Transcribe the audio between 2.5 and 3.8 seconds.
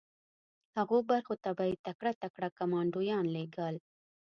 کمانډویان لېږل